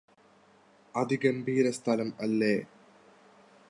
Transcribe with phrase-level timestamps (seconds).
[0.95, 2.53] അതിഗംഭീര സ്ഥലം അല്ലേ